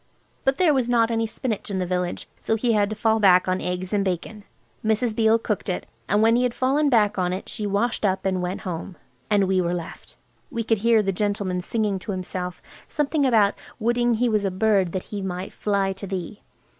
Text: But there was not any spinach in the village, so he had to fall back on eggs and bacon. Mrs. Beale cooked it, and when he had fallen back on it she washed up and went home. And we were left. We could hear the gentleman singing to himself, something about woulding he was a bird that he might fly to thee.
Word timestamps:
But 0.45 0.57
there 0.57 0.73
was 0.73 0.89
not 0.89 1.11
any 1.11 1.27
spinach 1.27 1.69
in 1.69 1.77
the 1.77 1.85
village, 1.85 2.27
so 2.39 2.55
he 2.55 2.73
had 2.73 2.89
to 2.89 2.95
fall 2.95 3.19
back 3.19 3.47
on 3.47 3.61
eggs 3.61 3.93
and 3.93 4.03
bacon. 4.03 4.45
Mrs. 4.83 5.15
Beale 5.15 5.37
cooked 5.37 5.69
it, 5.69 5.85
and 6.09 6.23
when 6.23 6.35
he 6.35 6.41
had 6.41 6.55
fallen 6.55 6.89
back 6.89 7.19
on 7.19 7.31
it 7.33 7.47
she 7.47 7.67
washed 7.67 8.03
up 8.03 8.25
and 8.25 8.41
went 8.41 8.61
home. 8.61 8.95
And 9.29 9.47
we 9.47 9.61
were 9.61 9.75
left. 9.75 10.17
We 10.49 10.63
could 10.63 10.79
hear 10.79 11.03
the 11.03 11.11
gentleman 11.11 11.61
singing 11.61 11.99
to 11.99 12.13
himself, 12.13 12.63
something 12.87 13.27
about 13.27 13.53
woulding 13.79 14.15
he 14.15 14.27
was 14.27 14.43
a 14.43 14.49
bird 14.49 14.91
that 14.93 15.03
he 15.13 15.21
might 15.21 15.53
fly 15.53 15.93
to 15.93 16.07
thee. 16.07 16.41